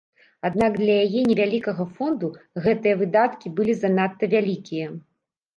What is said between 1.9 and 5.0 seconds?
фонду гэтыя выдаткі былі занадта вялікія.